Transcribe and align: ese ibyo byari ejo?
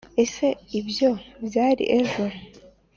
ese 0.23 0.45
ibyo 0.79 1.09
byari 1.45 1.83
ejo? 1.99 2.23